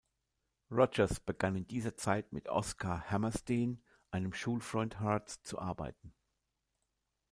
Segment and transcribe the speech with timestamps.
[0.71, 6.11] Rodgers begann in dieser Zeit mit Oscar Hammerstein, einem Schulfreund Harts, zu arbeiten.